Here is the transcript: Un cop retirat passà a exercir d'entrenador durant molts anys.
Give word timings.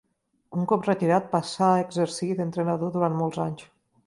Un 0.59 0.63
cop 0.71 0.87
retirat 0.89 1.27
passà 1.35 1.67
a 1.75 1.83
exercir 1.83 2.31
d'entrenador 2.41 2.95
durant 2.97 3.21
molts 3.23 3.45
anys. 3.49 3.69